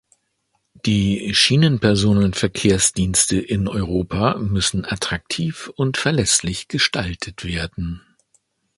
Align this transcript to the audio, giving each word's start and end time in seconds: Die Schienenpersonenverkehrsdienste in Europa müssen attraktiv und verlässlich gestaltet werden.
Die 0.87 1.31
Schienenpersonenverkehrsdienste 1.35 3.37
in 3.39 3.67
Europa 3.67 4.35
müssen 4.39 4.83
attraktiv 4.83 5.69
und 5.75 5.95
verlässlich 5.97 6.67
gestaltet 6.67 7.45
werden. 7.45 8.01